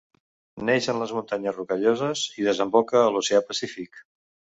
[0.69, 4.01] Neix en les Muntanyes Rocalloses i desemboca a l'Oceà Pacífic.